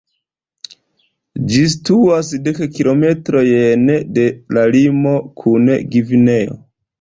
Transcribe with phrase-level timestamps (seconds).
[1.51, 3.85] Ĝi situas dek kilometrojn
[4.17, 4.25] de
[4.59, 6.59] la limo kun Gvineo.